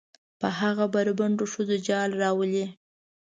[0.39, 2.65] په هغه بربنډو ښځو جال روالي.